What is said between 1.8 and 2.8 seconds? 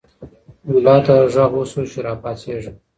چې راپاڅېږه.